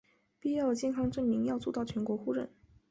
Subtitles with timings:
[0.39, 2.49] 必要的健康证明要做到全国互认